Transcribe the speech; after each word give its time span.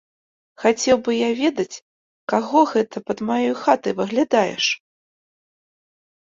Хацеў 0.61 0.97
бы 1.07 1.11
я 1.17 1.27
ведаць, 1.41 1.81
каго 2.33 2.63
гэта 2.71 2.95
пад 3.11 3.17
маёй 3.29 3.53
хатай 3.65 3.93
выглядаеш? 4.01 4.65